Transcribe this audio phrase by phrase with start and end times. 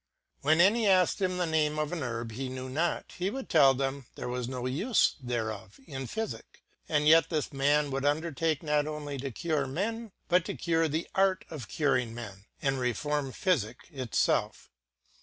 [0.41, 3.75] When any asked him the name of an herb he knew not, he would tell
[3.75, 6.41] them there was no * ule thereof in Phy fickj
[6.85, 11.07] & yet this man would undertake not onely to cure men, but to cure the
[11.13, 14.69] Art of curing men, and reform Phyfick it ielf.